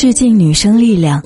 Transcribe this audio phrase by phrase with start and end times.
[0.00, 1.22] 致敬女生力量，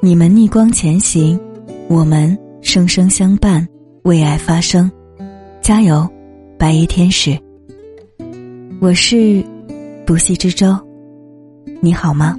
[0.00, 1.40] 你们逆光前行，
[1.88, 3.66] 我们生生相伴，
[4.02, 4.90] 为爱发声，
[5.62, 6.06] 加油，
[6.58, 7.40] 白衣天使。
[8.82, 9.42] 我是
[10.04, 10.78] 不系之舟，
[11.80, 12.38] 你好吗？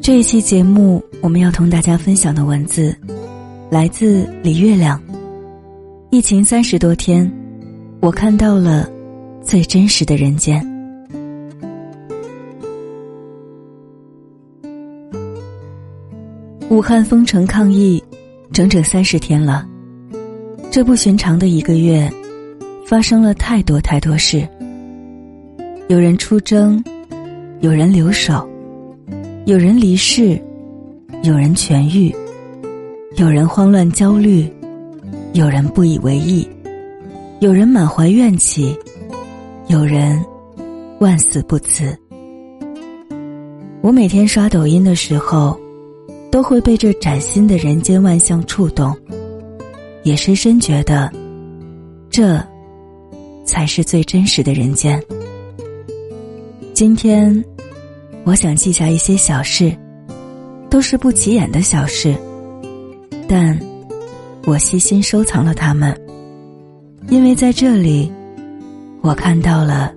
[0.00, 2.96] 这一期节目我们要同大家分享的文字，
[3.68, 4.98] 来自李月亮。
[6.10, 7.30] 疫情三十多天，
[8.00, 8.88] 我看到了
[9.42, 10.66] 最真实的人间。
[16.70, 18.02] 武汉封城抗疫，
[18.52, 19.66] 整整三十天了。
[20.70, 22.12] 这不寻常的一个月，
[22.86, 24.46] 发生了太多太多事。
[25.88, 26.84] 有人出征，
[27.60, 28.46] 有人留守，
[29.46, 30.38] 有人离世，
[31.22, 32.14] 有人痊愈，
[33.16, 34.46] 有人慌乱焦虑，
[35.32, 36.46] 有人不以为意，
[37.40, 38.76] 有人满怀怨气，
[39.68, 40.22] 有人
[41.00, 41.96] 万死不辞。
[43.80, 45.58] 我每天刷抖音的时候。
[46.30, 48.96] 都会被这崭新的人间万象触动，
[50.02, 51.10] 也深深觉得，
[52.10, 52.38] 这
[53.44, 55.02] 才是最真实的人间。
[56.74, 57.44] 今天，
[58.24, 59.76] 我想记下一些小事，
[60.70, 62.14] 都是不起眼的小事，
[63.26, 63.58] 但
[64.44, 65.98] 我细心收藏了它们，
[67.08, 68.12] 因为在这里，
[69.00, 69.92] 我看到了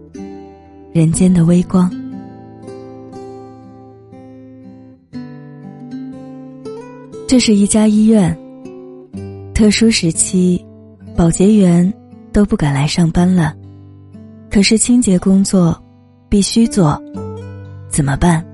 [0.93, 2.00] 人间的微光。
[7.31, 8.37] 这是一家医院。
[9.53, 10.61] 特殊时期，
[11.15, 11.93] 保洁员
[12.33, 13.55] 都不敢来上班了，
[14.49, 15.81] 可是清洁工作
[16.27, 17.01] 必须做，
[17.89, 18.45] 怎么办？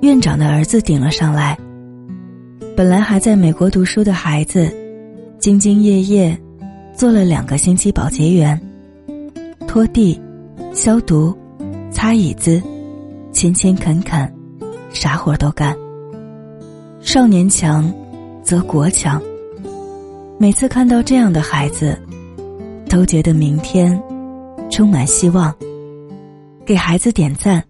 [0.00, 1.56] 院长的儿子顶了上来。
[2.76, 4.68] 本来还在美国读书的孩子，
[5.38, 6.36] 兢兢业业
[6.92, 8.60] 做了两个星期保洁员，
[9.68, 10.20] 拖地、
[10.74, 11.32] 消毒、
[11.92, 12.60] 擦椅子，
[13.30, 14.34] 勤勤恳恳，
[14.90, 15.76] 啥活都干。
[17.00, 17.90] 少年强，
[18.42, 19.22] 则国强。
[20.36, 21.96] 每次看到这样的孩子，
[22.88, 24.00] 都觉得明天
[24.68, 25.54] 充满希望。
[26.66, 27.64] 给孩子点赞，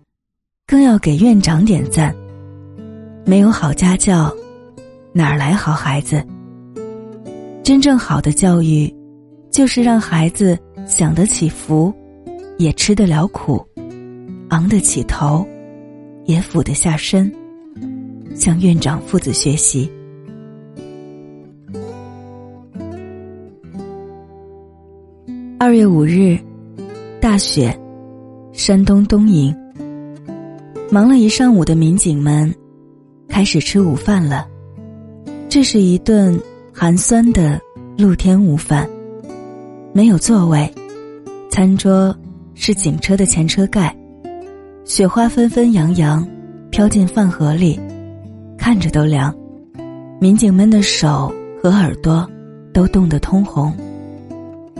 [0.66, 2.14] 更要给院长点赞。
[3.26, 4.34] 没有好家教，
[5.12, 6.24] 哪来好孩子？
[7.62, 8.92] 真正好的教育，
[9.50, 11.92] 就是让孩子享得起福，
[12.56, 13.64] 也吃得了苦，
[14.48, 15.46] 昂得起头，
[16.24, 17.30] 也俯得下身。
[18.38, 19.90] 向院长父子学习。
[25.58, 26.38] 二月五日，
[27.20, 27.76] 大雪，
[28.52, 29.54] 山东东营。
[30.88, 32.54] 忙了一上午的民警们，
[33.28, 34.46] 开始吃午饭了。
[35.48, 36.40] 这是一顿
[36.72, 37.60] 寒酸的
[37.98, 38.88] 露天午饭，
[39.92, 40.72] 没有座位，
[41.50, 42.16] 餐桌
[42.54, 43.94] 是警车的前车盖，
[44.84, 46.26] 雪花纷纷扬扬，
[46.70, 47.78] 飘进饭盒里。
[48.68, 49.34] 看着都凉，
[50.20, 52.28] 民警们的手和耳朵
[52.70, 53.74] 都冻得通红，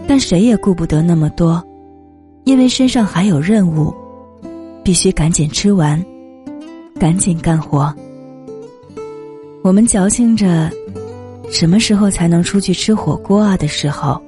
[0.07, 1.67] 但谁也顾不得那么多，
[2.45, 3.91] 因为身上还有任务，
[4.85, 6.05] 必须赶紧吃完，
[7.01, 7.91] 赶紧干活。
[9.65, 10.71] 我们矫情着，
[11.51, 13.57] 什么时候才能出去吃火锅啊？
[13.57, 14.21] 的时候，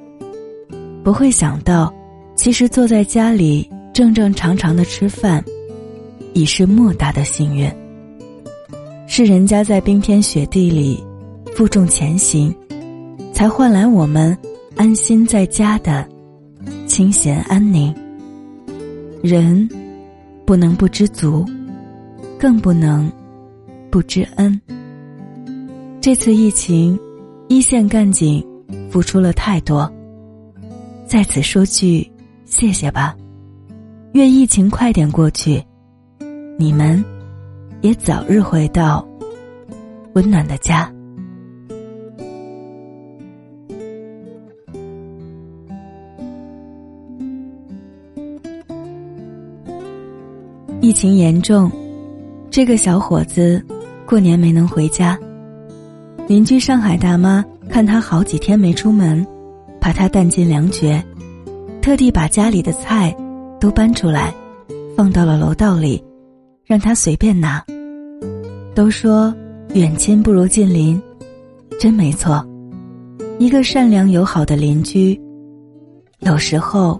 [1.03, 1.93] 不会想到，
[2.35, 5.45] 其实坐在家里正正常常的吃饭，
[6.33, 7.71] 已是莫大的幸运。
[9.13, 11.03] 是人家在冰天雪地里
[11.53, 12.55] 负重前行，
[13.33, 14.35] 才换来我们
[14.77, 16.07] 安心在家的
[16.87, 17.93] 清闲安宁。
[19.21, 19.67] 人
[20.45, 21.45] 不能不知足，
[22.39, 23.11] 更不能
[23.89, 24.57] 不知恩。
[25.99, 26.97] 这次疫情，
[27.49, 28.41] 一线干警
[28.89, 29.91] 付出了太多，
[31.05, 32.09] 在此说句
[32.45, 33.13] 谢谢吧。
[34.13, 35.61] 愿疫情快点过去，
[36.57, 37.03] 你们。
[37.81, 39.07] 也早日回到
[40.13, 40.91] 温暖的家。
[50.79, 51.71] 疫情严重，
[52.51, 53.63] 这个小伙子
[54.05, 55.17] 过年没能回家。
[56.27, 59.25] 邻居上海大妈看他好几天没出门，
[59.79, 61.03] 怕他弹尽粮绝，
[61.81, 63.15] 特地把家里的菜
[63.59, 64.33] 都搬出来，
[64.95, 66.03] 放到了楼道里。
[66.71, 67.61] 让他随便拿。
[68.73, 69.35] 都说
[69.73, 71.01] 远亲不如近邻，
[71.77, 72.47] 真没错。
[73.39, 75.19] 一个善良友好的邻居，
[76.19, 76.97] 有时候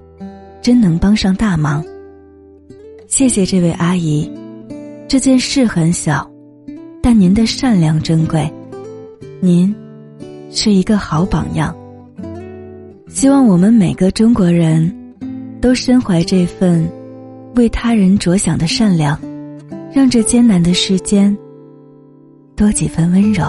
[0.61, 1.81] 真能帮上大忙。
[3.07, 4.29] 谢谢这位阿姨，
[5.07, 6.29] 这件事很小，
[7.01, 8.51] 但您的善良珍贵，
[9.39, 9.73] 您
[10.49, 11.73] 是一个好榜样。
[13.07, 14.93] 希望我们每个中国人
[15.61, 16.85] 都身怀这份
[17.55, 19.17] 为他人着想的善良。
[19.93, 21.37] 让这艰难的世间
[22.55, 23.43] 多几分温柔。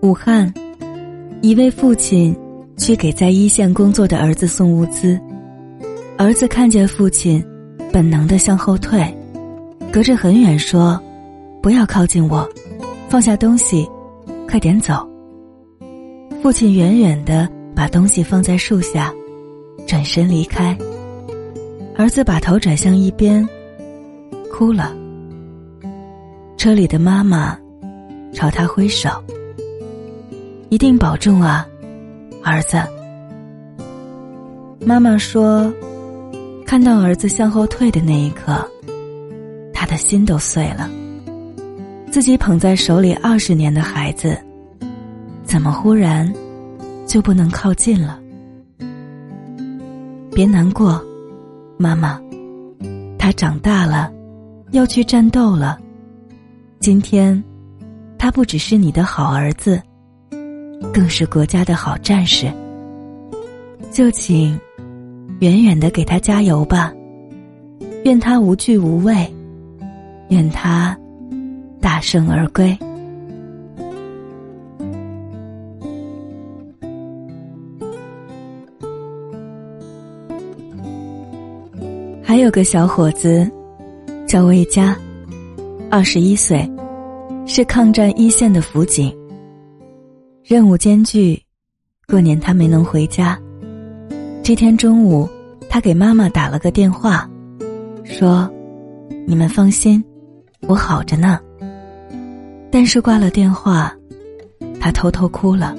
[0.00, 0.52] 武汉，
[1.42, 2.36] 一位父亲
[2.76, 5.20] 去给在一线工作的儿子送物资，
[6.18, 7.44] 儿子看见父亲，
[7.92, 9.00] 本能的向后退，
[9.92, 11.00] 隔着很远说
[11.62, 12.48] ：“不要靠近我，
[13.08, 13.88] 放下东西，
[14.48, 15.08] 快点走。”
[16.42, 19.14] 父亲远远的把东西放在树下，
[19.86, 20.76] 转身离开。
[21.96, 23.48] 儿子把头转向一边，
[24.50, 24.92] 哭了。
[26.56, 27.56] 车里的妈妈
[28.32, 29.08] 朝他挥手。
[30.68, 31.64] 一定保重啊，
[32.42, 32.76] 儿子。
[34.84, 35.72] 妈妈说，
[36.66, 38.68] 看到儿子向后退的那一刻，
[39.72, 40.90] 他的心都碎了。
[42.10, 44.36] 自己捧在手里二十年的孩子，
[45.52, 46.32] 怎么忽然
[47.06, 48.18] 就不能靠近了？
[50.34, 50.98] 别难过，
[51.76, 52.18] 妈妈，
[53.18, 54.10] 他长大了，
[54.70, 55.78] 要去战斗了。
[56.80, 57.44] 今天，
[58.16, 59.78] 他不只是你的好儿子。
[60.90, 62.50] 更是国家的好战士，
[63.90, 64.58] 就请
[65.40, 66.90] 远远的给他加油吧。
[68.06, 69.30] 愿他无惧无畏，
[70.30, 70.96] 愿他
[71.78, 72.74] 大胜而归。
[82.32, 83.46] 还有个小伙子
[84.26, 84.96] 叫魏佳，
[85.90, 86.66] 二十一岁，
[87.44, 89.14] 是抗战一线的辅警。
[90.42, 91.38] 任务艰巨，
[92.08, 93.38] 过年他没能回家。
[94.42, 95.28] 这天中午，
[95.68, 97.28] 他给妈妈打了个电话，
[98.02, 98.50] 说
[99.28, 100.02] ：“你们放心，
[100.66, 101.38] 我好着呢。”
[102.72, 103.94] 但是挂了电话，
[104.80, 105.76] 他偷偷哭了，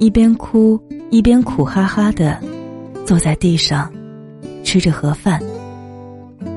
[0.00, 0.76] 一边哭
[1.10, 2.36] 一边苦哈哈的
[3.06, 3.88] 坐在地上，
[4.64, 5.40] 吃着盒饭，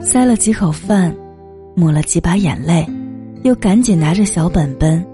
[0.02, 1.16] 塞了几口饭，
[1.76, 2.88] 抹了几把眼泪，
[3.44, 5.06] 又赶紧拿着小本本。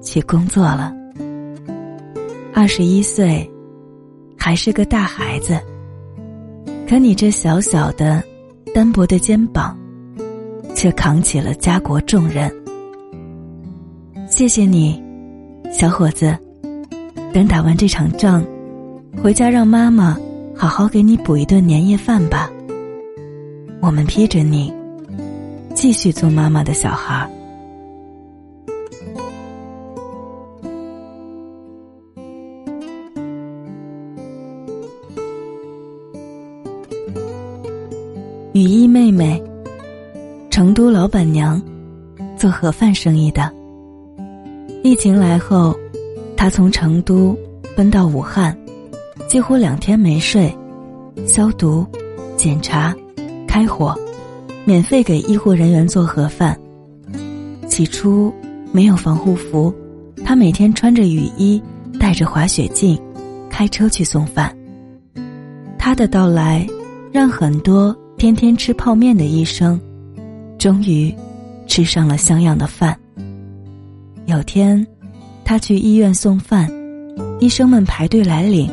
[0.00, 0.94] 去工作了。
[2.54, 3.50] 二十一岁，
[4.38, 5.58] 还是个大孩子。
[6.88, 8.22] 可你这小小的、
[8.72, 9.76] 单薄的肩膀，
[10.74, 12.48] 却扛起了家国重任。
[14.28, 15.02] 谢谢你，
[15.70, 16.38] 小伙子。
[17.32, 18.42] 等打完这场仗，
[19.22, 20.16] 回家让妈妈
[20.60, 22.50] 好好给你补一顿年夜饭吧。
[23.80, 24.74] 我们批准你，
[25.72, 27.30] 继续做妈妈的小孩儿。
[38.52, 39.40] 雨衣妹妹，
[40.50, 41.62] 成都老板娘，
[42.36, 43.48] 做盒饭生意的。
[44.82, 45.72] 疫情来后，
[46.36, 47.38] 她从成都
[47.76, 48.58] 奔到武汉，
[49.28, 50.50] 几乎两天没睡，
[51.26, 51.86] 消毒、
[52.34, 52.96] 检查、
[53.46, 53.94] 开火，
[54.64, 56.58] 免费给医护人员做盒饭。
[57.68, 58.32] 起初
[58.72, 59.72] 没有防护服，
[60.24, 61.62] 他每天穿着雨衣，
[62.00, 62.98] 戴着滑雪镜，
[63.50, 64.56] 开车去送饭。
[65.78, 66.66] 他的到来，
[67.12, 67.94] 让很多。
[68.16, 69.80] 天天吃泡面的医生，
[70.58, 71.14] 终于
[71.68, 72.98] 吃上了像样的饭。
[74.26, 74.84] 有天，
[75.44, 76.68] 他去医院送饭，
[77.38, 78.68] 医生们排队来领。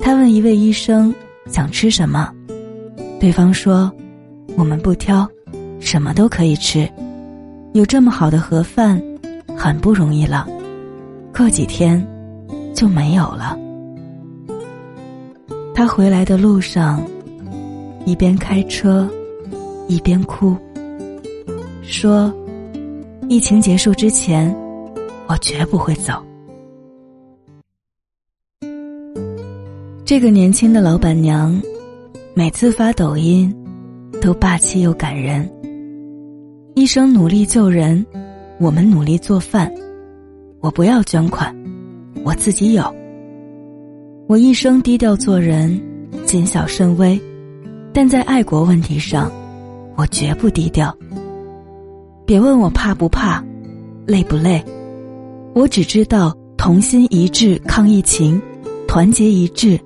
[0.00, 1.14] 他问一位医生
[1.46, 2.32] 想吃什么，
[3.20, 3.92] 对方说
[4.56, 5.28] ：“我们不挑，
[5.78, 6.90] 什么都可以吃。
[7.74, 9.00] 有这么好的盒饭，
[9.56, 10.48] 很不容易了。
[11.36, 12.04] 过几天
[12.74, 13.58] 就没有了。”
[15.74, 17.02] 他回来的路上。
[18.06, 19.06] 一边开车，
[19.86, 20.56] 一边哭，
[21.82, 22.32] 说
[23.28, 24.52] ：“疫情结束之前，
[25.26, 26.14] 我绝不会走。”
[30.10, 31.62] 这个年轻的老板娘，
[32.34, 33.54] 每次发抖音，
[34.20, 35.48] 都霸气又感人。
[36.74, 38.04] 一生努力救人，
[38.58, 39.72] 我们努力做饭。
[40.58, 41.54] 我不要捐款，
[42.24, 42.92] 我自己有。
[44.26, 45.80] 我一生低调做人，
[46.26, 47.16] 谨小慎微。
[47.92, 49.30] 但在爱国问题上，
[49.94, 50.92] 我绝不低调。
[52.26, 53.40] 别问我怕不怕，
[54.08, 54.60] 累不累，
[55.54, 58.42] 我只知道同心一致抗疫情，
[58.88, 59.78] 团结一致，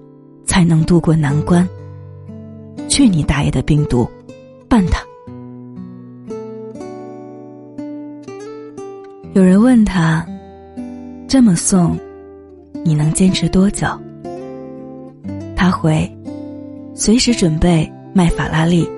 [0.55, 1.69] 才能渡过难关。
[2.89, 4.09] 去你大爷的病毒，
[4.69, 5.05] 办他！
[9.33, 10.25] 有人问他，
[11.27, 11.99] 这么送，
[12.85, 13.85] 你能坚持多久？
[15.57, 16.09] 他回。
[16.95, 18.89] 随时准备卖法拉利。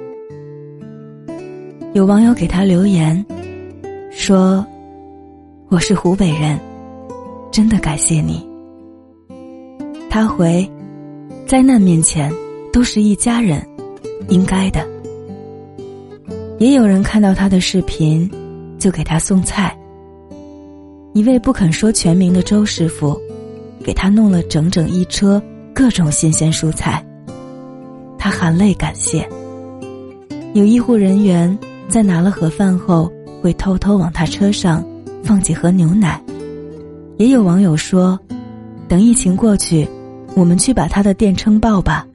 [1.94, 3.24] 有网友给他留言，
[4.10, 4.62] 说
[5.72, 6.60] ：“我是湖北人，
[7.50, 8.46] 真的感谢你。”
[10.10, 10.70] 他回
[11.46, 12.32] ：“灾难面前
[12.72, 13.64] 都是一家人，
[14.28, 14.84] 应该的。”
[16.58, 18.28] 也有人看到他的视频，
[18.78, 19.78] 就给他送菜。
[21.14, 23.16] 一位不肯说全名的周师傅，
[23.84, 25.40] 给他弄了整整一车
[25.72, 27.04] 各种新鲜蔬菜。
[28.18, 29.26] 他含泪感谢。
[30.52, 31.56] 有医护人员
[31.88, 34.84] 在拿了盒饭后，会偷偷往他车上
[35.22, 36.20] 放几盒牛奶。
[37.18, 38.18] 也有网友说
[38.88, 39.86] ：“等疫情过去，
[40.36, 42.06] 我们去把他的店撑爆吧，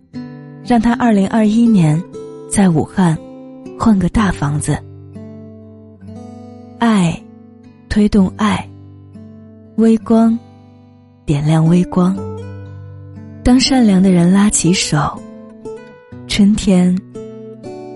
[0.63, 2.01] 让他二零二一年
[2.49, 3.17] 在武汉。”
[3.79, 4.77] 换个大房子，
[6.77, 7.19] 爱，
[7.89, 8.63] 推动爱，
[9.77, 10.37] 微光，
[11.25, 12.15] 点亮微光。
[13.43, 15.19] 当善良的人拉起手，
[16.27, 16.95] 春天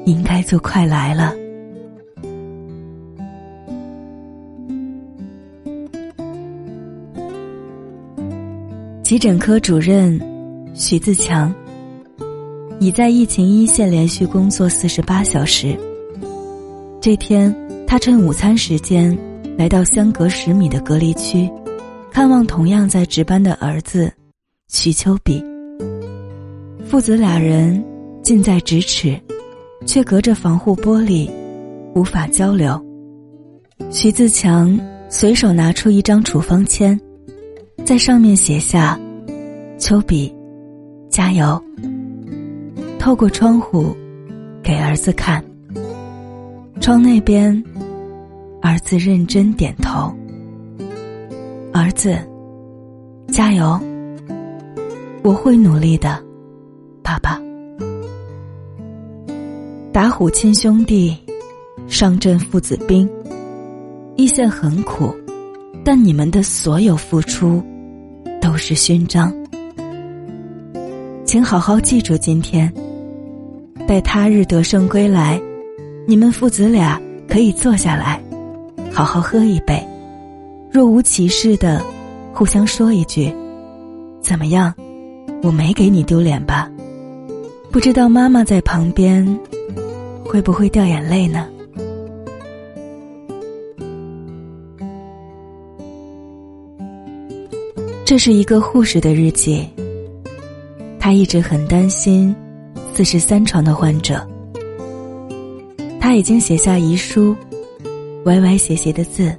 [0.08, 1.36] 应该就快来了。
[9.06, 10.20] 急诊科主任
[10.74, 11.54] 徐自强。
[12.80, 15.78] 已在疫情一线连续工作四十八小时。
[17.00, 19.16] 这天，他趁午餐时间
[19.60, 21.48] 来到相隔十米的隔离区，
[22.10, 24.12] 看望同样在值班的儿子
[24.70, 25.40] 徐秋比。
[26.84, 27.86] 父子俩人
[28.24, 29.16] 近在咫尺，
[29.86, 31.30] 却隔着防护玻璃，
[31.94, 32.84] 无法交流。
[33.92, 37.00] 徐自强随手拿出一张处方签，
[37.86, 39.00] 在上面写下
[39.78, 40.36] ：“丘比，
[41.08, 41.62] 加油。”
[42.98, 43.96] 透过窗户，
[44.64, 45.46] 给儿子看。
[46.82, 47.64] 窗那边，
[48.60, 50.12] 儿子认真点头。
[51.72, 52.18] 儿子，
[53.28, 53.80] 加油！
[55.22, 56.20] 我会努力的，
[57.04, 57.40] 爸爸。
[59.94, 61.16] 打虎亲兄弟，
[61.88, 63.08] 上阵父子兵。
[64.16, 65.14] 一线很苦，
[65.84, 67.64] 但你们的所有付出，
[68.46, 69.34] 都是勋章。
[71.26, 72.72] 请好好记住今天。
[73.88, 75.42] 待他日得胜归来，
[76.08, 78.22] 你们父子俩可以坐下来，
[78.92, 79.84] 好好喝一杯，
[80.72, 81.84] 若无其事的
[82.36, 83.34] 互相说一句
[84.22, 84.72] ：“怎么样？
[85.42, 86.70] 我没给你丢脸吧？”
[87.74, 89.26] 不知道妈妈在旁边
[90.24, 91.48] 会不会掉眼泪呢？
[98.06, 99.68] 这是一个护士的日记，
[101.00, 102.34] 她一直很担心。
[102.94, 104.26] 四十三床的患者，
[106.00, 107.36] 他已经写下遗书，
[108.24, 109.36] 歪歪斜斜的字，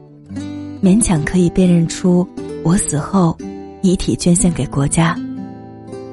[0.82, 2.26] 勉强可以辨认出
[2.62, 3.34] 我死后
[3.80, 5.16] 遗体捐献给国家。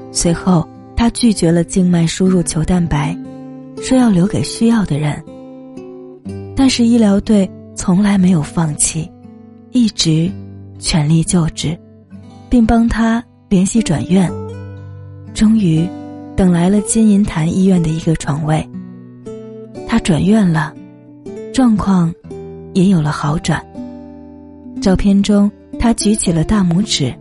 [0.09, 3.13] 随后，他拒绝了静脉输入球蛋白，
[3.81, 5.21] 说要留给需要的人。
[6.55, 9.11] 但是医疗队从来没有放弃，
[9.71, 10.31] 一直
[10.79, 11.77] 全力救治，
[12.53, 14.31] 并帮他联系转院。
[15.33, 15.89] 终于。
[16.35, 18.67] 等来了金银潭医院的一个床位，
[19.87, 20.73] 他转院了，
[21.53, 22.11] 状况
[22.73, 23.63] 也有了好转。
[24.81, 27.13] 照片中，他举起了大拇指。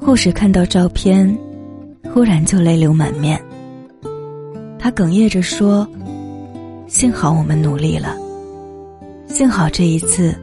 [0.00, 1.38] 护士看到照片，
[2.12, 3.40] 忽然就泪流满面。
[4.76, 5.88] 他哽咽着说
[6.88, 8.16] ：“幸好我们努力了，
[9.28, 10.34] 幸好这一次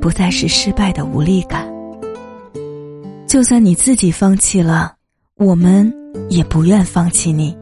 [0.00, 1.61] 不再是失败的无力感。
[3.32, 4.94] 就算你自己放弃了，
[5.36, 5.90] 我们。”
[6.28, 7.56] 也不愿放弃你，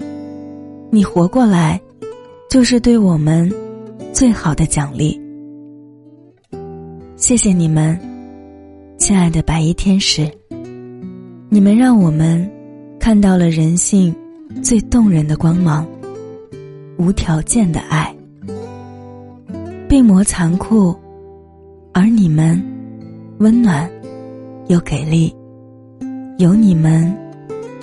[0.90, 1.80] 你活过来，
[2.50, 3.48] 就是对我们
[4.12, 5.20] 最好的奖励。
[7.14, 7.96] 谢谢你们，
[8.98, 10.28] 亲爱的白衣天使，
[11.48, 12.44] 你们让我们
[12.98, 14.12] 看到了人性
[14.60, 15.86] 最动人的光芒，
[16.98, 18.12] 无条件的爱。
[19.88, 20.92] 病魔残酷，
[21.92, 22.60] 而你们
[23.38, 23.88] 温暖
[24.66, 25.32] 又给力，
[26.40, 27.14] 有你们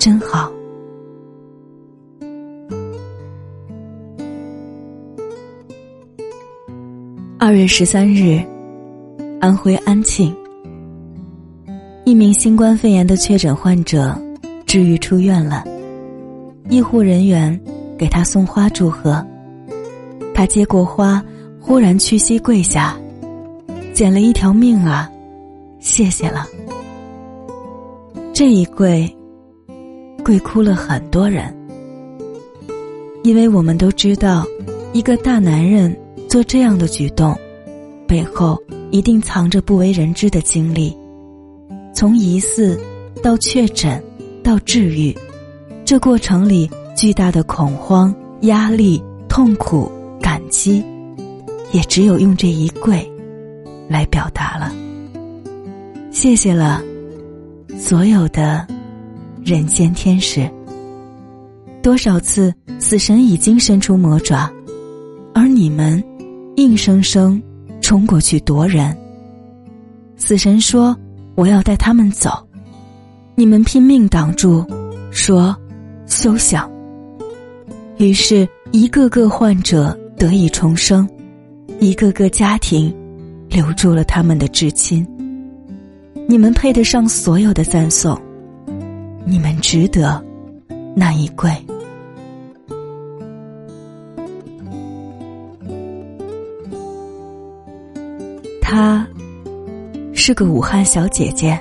[0.00, 0.50] 真好。
[7.38, 8.42] 二月十三日，
[9.40, 10.34] 安徽安庆，
[12.04, 14.20] 一名新冠肺炎的确诊患者
[14.66, 15.64] 治愈出院了。
[16.68, 17.56] 医护人员
[17.96, 19.24] 给他送花祝贺，
[20.34, 21.24] 他接过花，
[21.60, 22.98] 忽然屈膝跪下，
[23.94, 25.08] 捡了一条命啊！
[25.78, 26.44] 谢谢了。
[28.38, 29.12] 这一跪，
[30.24, 31.52] 跪哭了很多人，
[33.24, 34.44] 因为我们都知道，
[34.92, 35.92] 一个大男人。
[36.28, 37.36] 做这样的举动，
[38.06, 38.56] 背后
[38.92, 40.96] 一定藏着不为人知的经历。
[41.92, 42.78] 从疑似
[43.24, 44.00] 到确诊
[44.44, 45.12] 到治愈，
[45.84, 49.90] 这过程里巨大的恐慌、压力、痛苦、
[50.20, 50.84] 感激，
[51.72, 53.04] 也只有用这一跪
[53.88, 54.72] 来表达了。
[56.12, 56.80] 谢谢了，
[57.78, 58.66] 所有的
[59.42, 60.50] 人间天使。
[61.80, 64.50] 多少次死神已经伸出魔爪，
[65.32, 66.02] 而你们
[66.56, 67.40] 硬生生
[67.80, 68.94] 冲过去夺人。
[70.16, 70.94] 死神说
[71.36, 72.30] ：“我要带他们走。”
[73.36, 74.66] 你们拼命挡住，
[75.12, 75.56] 说
[76.06, 76.68] ：“休想。”
[77.96, 81.08] 于是，一个个患者得以重生，
[81.78, 82.92] 一个个家庭
[83.48, 85.06] 留住了他们的至亲。
[86.30, 88.14] 你们配得上所有的赞颂，
[89.24, 90.22] 你们值得
[90.94, 91.50] 那一跪。
[98.60, 99.08] 她
[100.12, 101.58] 是个武汉小姐姐。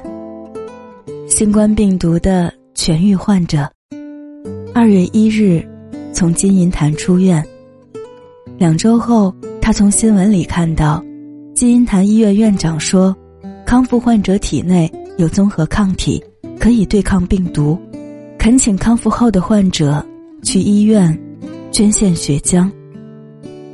[1.29, 3.71] 新冠病毒的痊愈患者，
[4.75, 5.65] 二月一日
[6.11, 7.41] 从金银潭出院。
[8.57, 11.01] 两周后，他从新闻里看到，
[11.55, 13.15] 金银潭医院院长说，
[13.67, 16.23] 康复患者体内有综合抗体，
[16.57, 17.77] 可以对抗病毒，
[18.39, 20.01] 恳请康复后的患者
[20.41, 21.13] 去医院
[21.69, 22.71] 捐献血浆。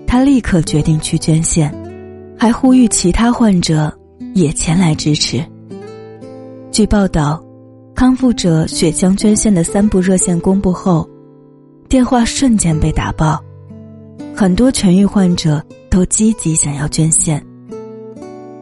[0.07, 1.71] 他立刻决定去捐献，
[2.35, 3.95] 还呼吁其他患者
[4.33, 5.45] 也前来支持。
[6.71, 7.41] 据报道。
[7.95, 11.07] 康复者血浆捐献的三部热线公布后，
[11.87, 13.39] 电话瞬间被打爆，
[14.35, 17.41] 很多痊愈患者都积极想要捐献。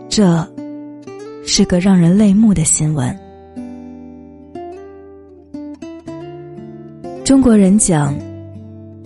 [0.10, 0.46] 这，
[1.43, 3.17] 是个让人泪目的新闻。
[7.24, 8.15] 中国人讲，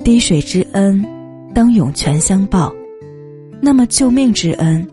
[0.04, 1.06] 滴水之恩，
[1.54, 2.74] 当涌泉相报。
[3.62, 4.88] 那么救命之恩，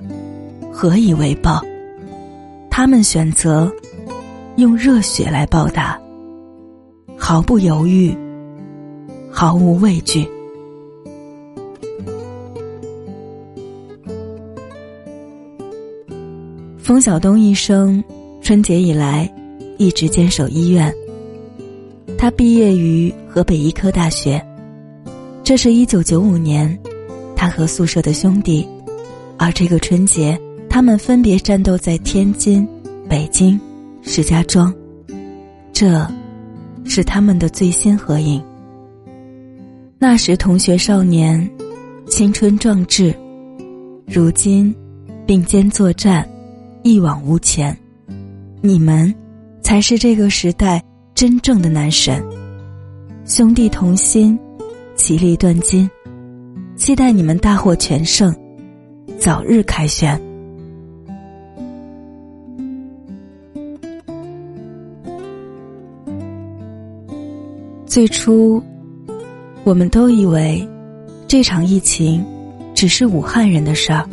[0.70, 1.62] 何以为报？
[2.70, 3.72] 他们选择。
[4.56, 5.98] 用热血来报答，
[7.16, 8.14] 毫不犹豫，
[9.30, 10.28] 毫无畏惧。
[16.92, 18.04] 冯晓东一生
[18.42, 19.26] 春节以来
[19.78, 20.94] 一直坚守医院。
[22.18, 24.38] 他毕业于河北医科大学，
[25.42, 26.78] 这是一九九五年，
[27.34, 28.68] 他和宿舍的兄弟，
[29.38, 32.68] 而这个春节，他们分别战斗在天津、
[33.08, 33.58] 北京。
[34.02, 34.70] 石家庄，
[35.72, 36.06] 这，
[36.84, 38.44] 是他们的最新合影。
[39.98, 41.50] 那时同学少年，
[42.06, 43.14] 青春壮志，
[44.06, 44.74] 如今，
[45.24, 46.28] 并肩作战，
[46.82, 47.76] 一往无前。
[48.60, 49.14] 你们，
[49.62, 50.82] 才是这个时代
[51.14, 52.22] 真正的男神。
[53.24, 54.38] 兄弟同心，
[54.96, 55.88] 其利断金。
[56.74, 58.34] 期待你们大获全胜，
[59.18, 60.20] 早日凯旋。
[67.86, 68.60] 最初，
[69.62, 70.66] 我们都以为
[71.28, 72.24] 这场疫情
[72.74, 74.08] 只是武汉人的事儿。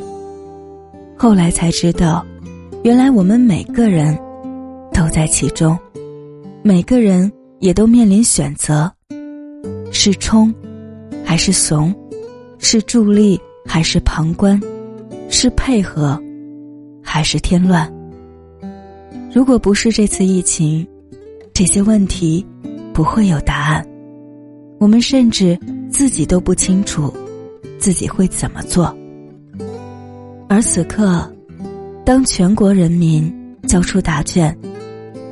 [1.17, 2.25] 后来才知道，
[2.83, 4.17] 原来我们每个人
[4.93, 5.77] 都在其中，
[6.63, 8.91] 每个人也都面临选择：
[9.91, 10.53] 是冲
[11.25, 11.93] 还是怂，
[12.57, 14.59] 是助力还是旁观，
[15.29, 16.19] 是配合
[17.03, 17.91] 还是添乱。
[19.33, 20.87] 如果不是这次疫情，
[21.53, 22.45] 这些问题。
[22.91, 23.87] 不会有答案，
[24.77, 25.57] 我们甚至
[25.89, 27.13] 自己都不清楚
[27.77, 28.93] 自己会怎么做。
[30.49, 31.31] 而此刻，
[32.09, 33.31] 当全国人民
[33.67, 34.57] 交出答卷，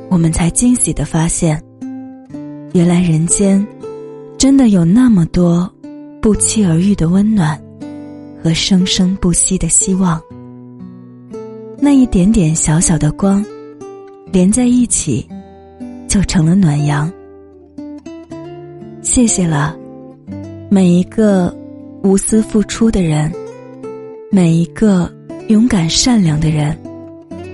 [0.08, 1.60] 我们才惊喜的发现，
[2.72, 3.66] 原来人间
[4.38, 5.68] 真的有那么多
[6.22, 7.60] 不期而遇的温暖
[8.40, 10.22] 和生生不息的希望。
[11.80, 13.44] 那一点点小小的光，
[14.30, 15.28] 连在一起，
[16.06, 17.12] 就成了暖阳。
[19.02, 19.76] 谢谢了，
[20.70, 21.52] 每一个
[22.04, 23.32] 无私付出的人，
[24.30, 25.12] 每一个
[25.48, 26.76] 勇敢善良的人，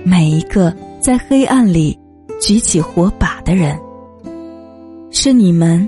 [0.03, 1.97] 每一个在黑暗里
[2.41, 3.79] 举起火把的人。
[5.11, 5.87] 是你们，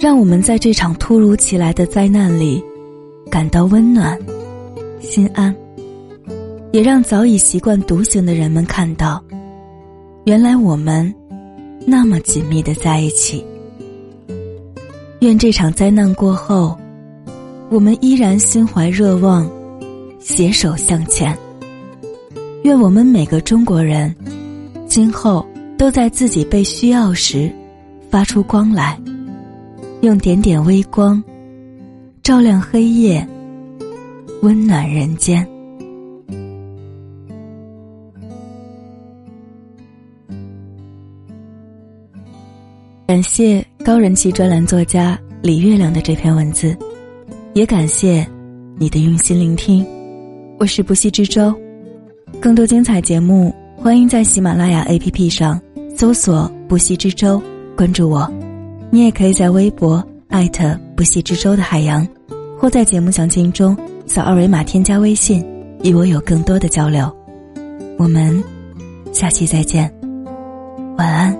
[0.00, 2.60] 让我们在这场突如其来的灾难里
[3.30, 4.18] 感到温暖、
[4.98, 5.54] 心安，
[6.72, 9.22] 也让早已习惯独行的人们看到，
[10.24, 11.14] 原来我们
[11.86, 13.44] 那么紧密的在一起。
[15.20, 16.76] 愿这场灾难过后，
[17.70, 19.48] 我们依然心怀热望，
[20.26, 21.38] 携手向前。
[22.64, 24.12] 愿我们每个中国人，
[24.88, 25.46] 今后
[25.78, 27.48] 都在自己被需要时，
[28.10, 29.00] 发出光来，
[30.00, 31.22] 用点点微光，
[32.24, 33.24] 照亮黑夜，
[34.42, 35.46] 温暖人间。
[43.06, 46.76] 感谢高人气专栏作家李月亮的这篇文字，
[47.54, 48.26] 也感谢
[48.76, 49.86] 你的用心聆听。
[50.58, 51.54] 我是不息之舟，
[52.40, 55.60] 更多精彩节目，欢迎在喜马拉雅 APP 上
[55.94, 57.40] 搜索“不息之舟”，
[57.76, 58.26] 关注我。
[58.90, 62.08] 你也可以在微博艾特不息之舟的海洋，
[62.58, 65.44] 或在节目详情中扫二维码添加微信，
[65.82, 67.14] 与我有更多的交流。
[67.98, 68.42] 我们
[69.12, 69.92] 下期再见。
[70.96, 71.36] 晚安